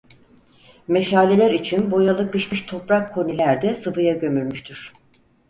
Meşaleler 0.87 1.51
için 1.51 1.91
boyalı 1.91 2.31
pişmiş 2.31 2.61
toprak 2.61 3.13
koniler 3.15 3.61
de 3.61 3.75
sıvaya 3.75 4.13
gömülmüştür. 4.13 4.93